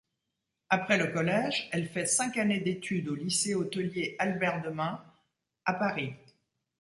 [0.71, 4.99] Après le collège, elle fait cinq années d'études au lycée hôtelier Albert-de-Mun,
[5.65, 6.15] à Paris.